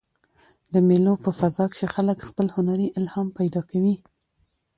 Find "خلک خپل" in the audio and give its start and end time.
1.95-2.47